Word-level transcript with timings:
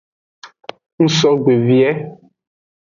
Ngsogbe 1.03 1.53
vie. 1.67 1.89